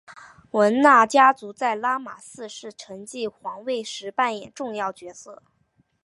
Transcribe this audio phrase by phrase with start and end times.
[0.53, 5.43] 汶那家族在拉玛四世继承皇位的时候扮演重要角色。